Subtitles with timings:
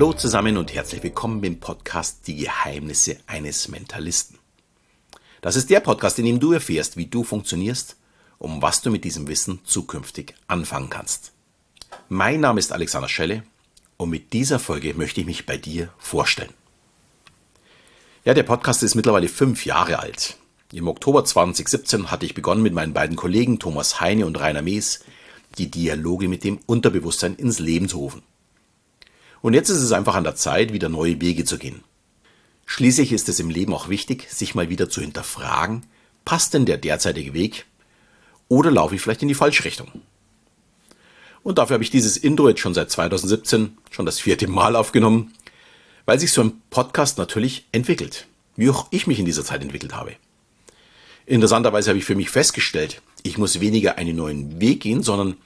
[0.00, 4.38] Hallo zusammen und herzlich willkommen im Podcast Die Geheimnisse eines Mentalisten.
[5.42, 7.96] Das ist der Podcast, in dem du erfährst, wie du funktionierst,
[8.38, 11.32] um was du mit diesem Wissen zukünftig anfangen kannst.
[12.08, 13.42] Mein Name ist Alexander Schelle
[13.98, 16.54] und mit dieser Folge möchte ich mich bei dir vorstellen.
[18.24, 20.38] Ja, der Podcast ist mittlerweile fünf Jahre alt.
[20.72, 25.04] Im Oktober 2017 hatte ich begonnen mit meinen beiden Kollegen Thomas Heine und Rainer Mees
[25.58, 28.22] die Dialoge mit dem Unterbewusstsein ins Leben zu rufen.
[29.42, 31.82] Und jetzt ist es einfach an der Zeit, wieder neue Wege zu gehen.
[32.66, 35.86] Schließlich ist es im Leben auch wichtig, sich mal wieder zu hinterfragen,
[36.24, 37.66] passt denn der derzeitige Weg
[38.48, 39.88] oder laufe ich vielleicht in die falsche Richtung?
[41.42, 45.32] Und dafür habe ich dieses Intro jetzt schon seit 2017, schon das vierte Mal aufgenommen,
[46.04, 48.26] weil sich so ein Podcast natürlich entwickelt,
[48.56, 50.16] wie auch ich mich in dieser Zeit entwickelt habe.
[51.26, 55.36] Interessanterweise habe ich für mich festgestellt, ich muss weniger einen neuen Weg gehen, sondern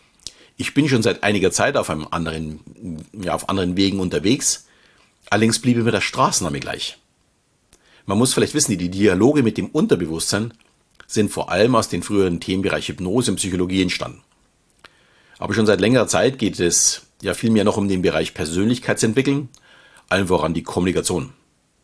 [0.56, 2.60] ich bin schon seit einiger Zeit auf einem anderen,
[3.12, 4.66] ja, auf anderen Wegen unterwegs.
[5.30, 6.98] Allerdings bliebe mir der Straßenname gleich.
[8.06, 10.52] Man muss vielleicht wissen, die Dialoge mit dem Unterbewusstsein
[11.06, 14.22] sind vor allem aus den früheren Themenbereich Hypnose und Psychologie entstanden.
[15.38, 19.48] Aber schon seit längerer Zeit geht es ja vielmehr noch um den Bereich Persönlichkeitsentwickeln,
[20.08, 21.32] allen voran die Kommunikation.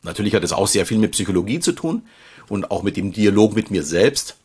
[0.03, 2.03] Natürlich hat es auch sehr viel mit Psychologie zu tun
[2.49, 4.37] und auch mit dem Dialog mit mir selbst.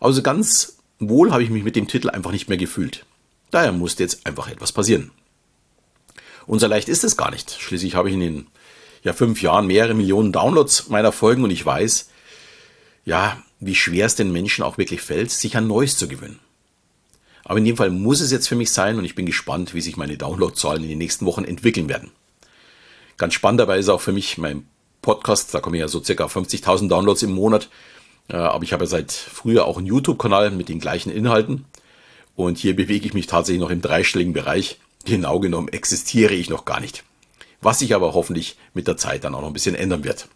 [0.00, 3.04] Also ganz wohl habe ich mich mit dem Titel einfach nicht mehr gefühlt.
[3.52, 5.12] Daher musste jetzt einfach etwas passieren.
[6.46, 7.56] Und so leicht ist es gar nicht.
[7.60, 8.46] Schließlich habe ich in den
[9.04, 12.08] ja, fünf Jahren mehrere Millionen Downloads meiner Folgen und ich weiß,
[13.04, 16.40] ja, wie schwer es den Menschen auch wirklich fällt, sich an Neues zu gewöhnen.
[17.44, 19.80] Aber in dem Fall muss es jetzt für mich sein und ich bin gespannt, wie
[19.80, 22.10] sich meine Downloadzahlen in den nächsten Wochen entwickeln werden.
[23.18, 24.66] Ganz spannend dabei ist auch für mich mein
[25.02, 27.68] Podcast, da kommen ja so circa 50.000 Downloads im Monat,
[28.28, 31.66] aber ich habe ja seit früher auch einen YouTube-Kanal mit den gleichen Inhalten
[32.36, 34.78] und hier bewege ich mich tatsächlich noch im dreistelligen Bereich.
[35.04, 37.04] Genau genommen existiere ich noch gar nicht
[37.62, 40.28] was sich aber hoffentlich mit der Zeit dann auch noch ein bisschen ändern wird.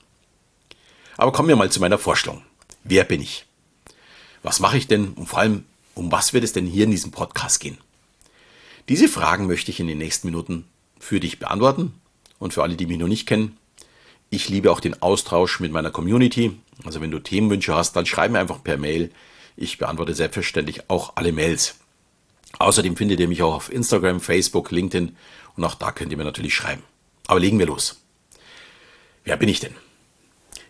[1.16, 2.42] Aber kommen wir mal zu meiner Vorstellung.
[2.84, 3.44] Wer bin ich?
[4.42, 7.10] Was mache ich denn und vor allem, um was wird es denn hier in diesem
[7.10, 7.78] Podcast gehen?
[8.88, 10.66] Diese Fragen möchte ich in den nächsten Minuten
[11.00, 11.94] für dich beantworten
[12.38, 13.56] und für alle, die mich noch nicht kennen.
[14.30, 16.56] Ich liebe auch den Austausch mit meiner Community.
[16.84, 19.10] Also wenn du Themenwünsche hast, dann schreib mir einfach per Mail.
[19.56, 21.76] Ich beantworte selbstverständlich auch alle Mails.
[22.58, 25.16] Außerdem findet ihr mich auch auf Instagram, Facebook, LinkedIn
[25.56, 26.82] und auch da könnt ihr mir natürlich schreiben.
[27.26, 28.00] Aber legen wir los.
[29.24, 29.74] Wer bin ich denn?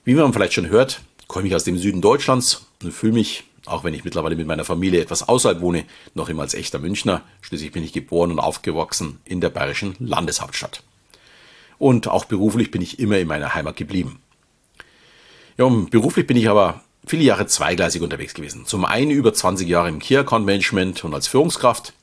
[0.04, 3.84] Wie man vielleicht schon hört, komme ich aus dem Süden Deutschlands und fühle mich, auch
[3.84, 7.22] wenn ich mittlerweile mit meiner Familie etwas außerhalb wohne, noch immer als echter Münchner.
[7.40, 10.82] Schließlich bin ich geboren und aufgewachsen in der bayerischen Landeshauptstadt.
[11.78, 14.20] Und auch beruflich bin ich immer in meiner Heimat geblieben.
[15.58, 18.66] Ja, beruflich bin ich aber viele Jahre zweigleisig unterwegs gewesen.
[18.66, 21.94] Zum einen über 20 Jahre im Key Account Management und als Führungskraft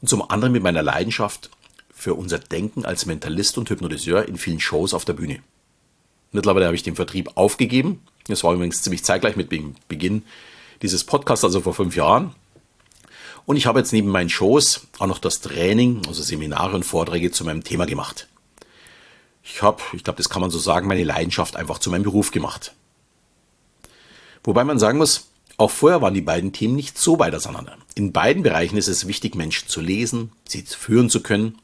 [0.00, 1.50] und zum anderen mit meiner Leidenschaft
[1.92, 5.40] für unser Denken als Mentalist und Hypnotiseur in vielen Shows auf der Bühne.
[6.30, 8.02] Mittlerweile habe ich den Vertrieb aufgegeben.
[8.28, 10.22] Das war übrigens ziemlich zeitgleich mit dem Beginn
[10.82, 12.34] dieses Podcasts, also vor fünf Jahren.
[13.46, 17.30] Und ich habe jetzt neben meinen Shows auch noch das Training, also Seminare und Vorträge
[17.30, 18.28] zu meinem Thema gemacht.
[19.42, 22.30] Ich habe, ich glaube, das kann man so sagen, meine Leidenschaft einfach zu meinem Beruf
[22.30, 22.74] gemacht.
[24.48, 25.28] Wobei man sagen muss,
[25.58, 27.76] auch vorher waren die beiden Themen nicht so weit auseinander.
[27.94, 31.58] In beiden Bereichen ist es wichtig, Menschen zu lesen, sie führen zu können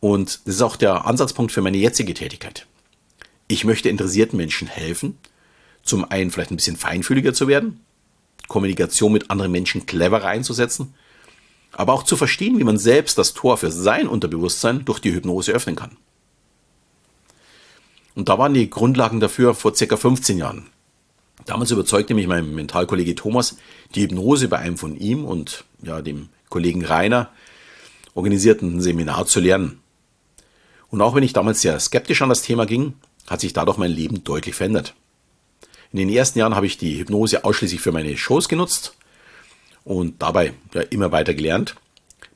[0.00, 2.66] und das ist auch der Ansatzpunkt für meine jetzige Tätigkeit.
[3.46, 5.18] Ich möchte interessierten Menschen helfen,
[5.82, 7.80] zum einen vielleicht ein bisschen feinfühliger zu werden,
[8.48, 10.94] Kommunikation mit anderen Menschen cleverer einzusetzen,
[11.72, 15.52] aber auch zu verstehen, wie man selbst das Tor für sein Unterbewusstsein durch die Hypnose
[15.52, 15.98] öffnen kann.
[18.14, 20.72] Und da waren die Grundlagen dafür vor circa 15 Jahren.
[21.46, 23.56] Damals überzeugte mich mein Mentalkollege Thomas,
[23.94, 27.30] die Hypnose bei einem von ihm und ja, dem Kollegen Rainer
[28.14, 29.80] organisierten Seminar zu lernen.
[30.90, 32.94] Und auch wenn ich damals sehr skeptisch an das Thema ging,
[33.26, 34.94] hat sich dadurch mein Leben deutlich verändert.
[35.90, 38.94] In den ersten Jahren habe ich die Hypnose ausschließlich für meine Shows genutzt
[39.84, 41.76] und dabei ja, immer weiter gelernt,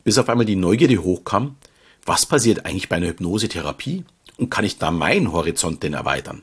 [0.05, 1.57] bis auf einmal die Neugierde hochkam,
[2.05, 4.05] was passiert eigentlich bei einer Hypnosetherapie
[4.37, 6.43] und kann ich da meinen Horizont denn erweitern?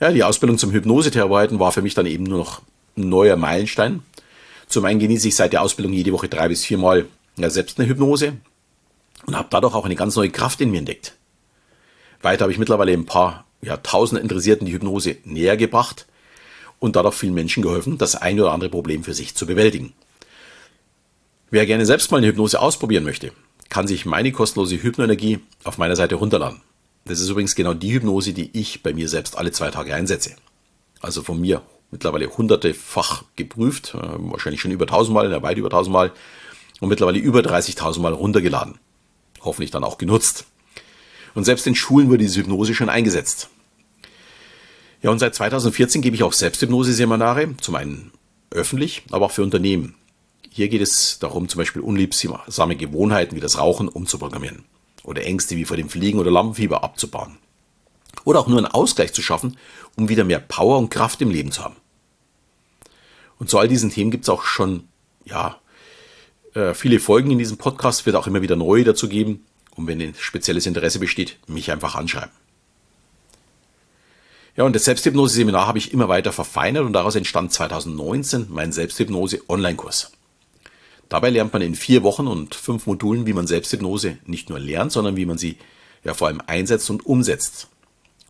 [0.00, 2.62] Ja, die Ausbildung zum Hypnosetherapeuten war für mich dann eben nur noch
[2.96, 4.02] ein neuer Meilenstein.
[4.68, 7.06] Zum einen genieße ich seit der Ausbildung jede Woche drei bis viermal
[7.36, 8.34] ja, selbst eine Hypnose,
[9.26, 11.14] und habe dadurch auch eine ganz neue Kraft in mir entdeckt.
[12.22, 16.06] Weiter habe ich mittlerweile ein paar ja, tausend Interessierten die Hypnose näher gebracht
[16.78, 19.92] und dadurch vielen Menschen geholfen, das ein oder andere Problem für sich zu bewältigen.
[21.50, 23.32] Wer gerne selbst mal eine Hypnose ausprobieren möchte,
[23.68, 26.60] kann sich meine kostenlose Hypnoenergie auf meiner Seite runterladen.
[27.12, 30.34] Das ist übrigens genau die Hypnose, die ich bei mir selbst alle zwei Tage einsetze.
[31.02, 31.60] Also von mir
[31.90, 36.12] mittlerweile hundertefach geprüft, äh, wahrscheinlich schon über tausendmal, ja, weit über tausendmal
[36.80, 38.78] und mittlerweile über 30.000 Mal runtergeladen
[39.42, 40.46] hoffentlich dann auch genutzt.
[41.34, 43.50] Und selbst in Schulen wurde diese Hypnose schon eingesetzt.
[45.02, 48.12] Ja, und seit 2014 gebe ich auch Selbsthypnose-Seminare, zum einen
[48.50, 49.96] öffentlich, aber auch für Unternehmen.
[50.50, 54.64] Hier geht es darum, zum Beispiel unliebsame Gewohnheiten wie das Rauchen umzuprogrammieren
[55.04, 57.38] oder Ängste wie vor dem Fliegen oder Lampenfieber abzubauen.
[58.24, 59.56] Oder auch nur einen Ausgleich zu schaffen,
[59.96, 61.76] um wieder mehr Power und Kraft im Leben zu haben.
[63.38, 64.88] Und zu all diesen Themen gibt es auch schon,
[65.24, 65.58] ja,
[66.54, 69.44] äh, viele Folgen in diesem Podcast, wird auch immer wieder neue dazu geben.
[69.74, 72.30] Und wenn ein spezielles Interesse besteht, mich einfach anschreiben.
[74.54, 80.12] Ja, und das Selbsthypnose-Seminar habe ich immer weiter verfeinert und daraus entstand 2019 mein Selbsthypnose-Online-Kurs.
[81.12, 84.92] Dabei lernt man in vier Wochen und fünf Modulen, wie man Selbsthypnose nicht nur lernt,
[84.92, 85.58] sondern wie man sie
[86.04, 87.68] ja vor allem einsetzt und umsetzt.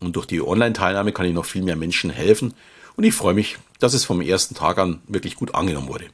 [0.01, 2.53] Und durch die Online-Teilnahme kann ich noch viel mehr Menschen helfen
[2.97, 6.07] und ich freue mich, dass es vom ersten Tag an wirklich gut angenommen wurde.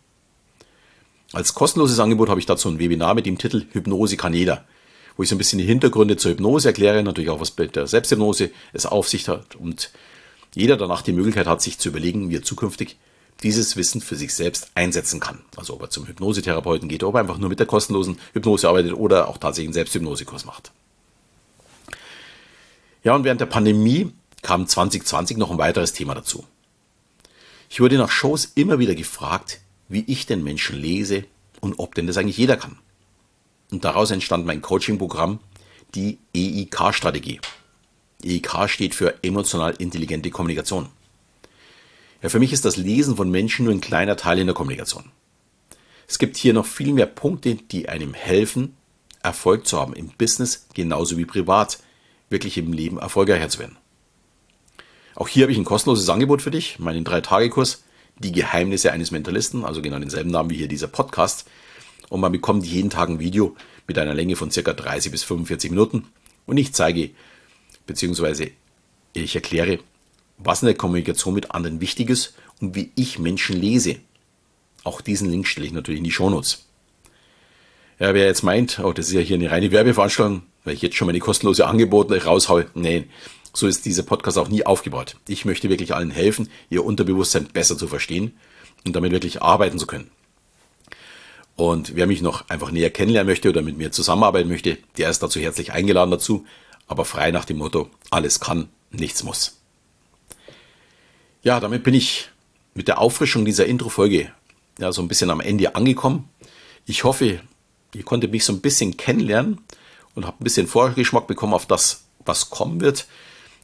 [1.33, 4.63] Als kostenloses Angebot habe ich dazu ein Webinar mit dem Titel Hypnose kann jeder
[5.17, 7.87] wo ich so ein bisschen die Hintergründe zur Hypnose erkläre, natürlich auch was bei der
[7.87, 9.91] Selbsthypnose es auf sich hat und
[10.55, 12.97] jeder danach die Möglichkeit hat, sich zu überlegen, wie er zukünftig
[13.43, 15.39] dieses Wissen für sich selbst einsetzen kann.
[15.55, 18.93] Also ob er zum Hypnosetherapeuten geht, ob er einfach nur mit der kostenlosen Hypnose arbeitet
[18.93, 20.71] oder auch tatsächlich einen Selbsthypnosekurs macht.
[23.03, 26.45] Ja, und während der Pandemie kam 2020 noch ein weiteres Thema dazu.
[27.69, 31.25] Ich wurde nach Shows immer wieder gefragt, wie ich den Menschen lese
[31.61, 32.77] und ob denn das eigentlich jeder kann.
[33.71, 35.39] Und daraus entstand mein Coaching-Programm,
[35.95, 37.39] die EIK-Strategie.
[38.23, 40.89] EIK steht für emotional intelligente Kommunikation.
[42.21, 45.11] Ja, für mich ist das Lesen von Menschen nur ein kleiner Teil in der Kommunikation.
[46.07, 48.75] Es gibt hier noch viel mehr Punkte, die einem helfen,
[49.21, 51.79] Erfolg zu haben im Business genauso wie privat,
[52.29, 53.77] wirklich im Leben erfolgreicher zu werden.
[55.15, 57.83] Auch hier habe ich ein kostenloses Angebot für dich, meinen Drei-Tage-Kurs,
[58.17, 61.45] die Geheimnisse eines Mentalisten, also genau denselben Namen wie hier dieser Podcast
[62.09, 63.55] und man bekommt jeden Tag ein Video
[63.87, 66.07] mit einer Länge von circa 30 bis 45 Minuten
[66.45, 67.11] und ich zeige
[67.85, 68.51] bzw.
[69.13, 69.79] ich erkläre,
[70.39, 73.97] was in der Kommunikation mit anderen wichtig ist und wie ich Menschen lese.
[74.83, 76.65] Auch diesen Link stelle ich natürlich in die Shownotes.
[77.99, 80.95] Ja, wer jetzt meint, oh, das ist ja hier eine reine Werbeveranstaltung, weil ich jetzt
[80.95, 82.67] schon meine kostenlose Angebote raushaue.
[82.73, 83.09] Nein,
[83.53, 85.17] so ist dieser Podcast auch nie aufgebaut.
[85.27, 88.37] Ich möchte wirklich allen helfen, ihr Unterbewusstsein besser zu verstehen
[88.85, 90.09] und damit wirklich arbeiten zu können.
[91.57, 95.21] Und wer mich noch einfach näher kennenlernen möchte oder mit mir zusammenarbeiten möchte, der ist
[95.21, 96.45] dazu herzlich eingeladen dazu,
[96.87, 99.58] aber frei nach dem Motto, alles kann, nichts muss.
[101.41, 102.29] Ja, damit bin ich
[102.73, 104.29] mit der Auffrischung dieser Intro-Folge
[104.77, 106.27] ja, so ein bisschen am Ende angekommen.
[106.85, 107.39] Ich hoffe,
[107.93, 109.61] ihr konntet mich so ein bisschen kennenlernen
[110.15, 113.07] und habt ein bisschen Vorgeschmack bekommen auf das, was kommen wird,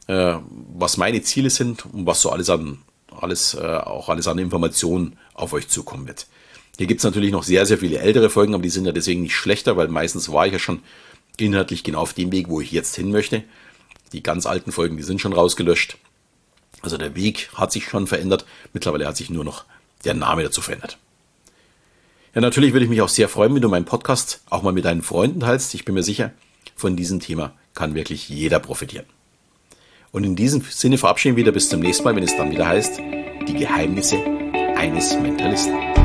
[0.06, 0.36] äh,
[0.74, 2.78] was meine Ziele sind und was so alles an,
[3.10, 6.26] alles, äh, auch alles an Informationen auf euch zukommen wird.
[6.78, 9.22] Hier gibt es natürlich noch sehr, sehr viele ältere Folgen, aber die sind ja deswegen
[9.22, 10.80] nicht schlechter, weil meistens war ich ja schon
[11.36, 13.44] inhaltlich genau auf dem Weg, wo ich jetzt hin möchte.
[14.12, 15.98] Die ganz alten Folgen, die sind schon rausgelöscht.
[16.82, 18.44] Also der Weg hat sich schon verändert.
[18.72, 19.64] Mittlerweile hat sich nur noch
[20.04, 20.98] der Name dazu verändert.
[22.34, 24.84] Ja, natürlich würde ich mich auch sehr freuen, wenn du meinen Podcast auch mal mit
[24.84, 25.74] deinen Freunden teilst.
[25.74, 26.32] Ich bin mir sicher,
[26.74, 29.06] von diesem Thema kann wirklich jeder profitieren.
[30.12, 32.66] Und in diesem Sinne verabschieden wir wieder bis zum nächsten Mal, wenn es dann wieder
[32.66, 32.98] heißt,
[33.48, 34.22] die Geheimnisse
[34.76, 35.95] eines Mentalisten.